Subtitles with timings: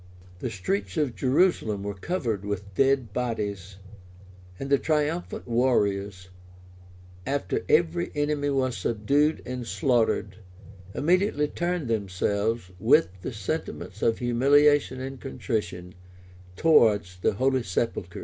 [0.21, 3.75] [*] The streets of Jerusalem were covered with dead bodies;[]
[4.59, 6.29] and the triumphant warriors,
[7.23, 10.37] after every enemy was subdued and slaughtered,
[10.95, 15.93] immediately turned themselves, with the sentiments of humiliation and contrition,
[16.55, 18.19] towards the holy sepulchre.